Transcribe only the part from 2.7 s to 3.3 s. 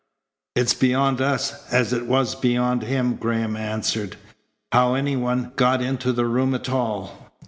him,"